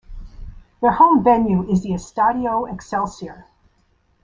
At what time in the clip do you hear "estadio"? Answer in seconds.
1.91-2.67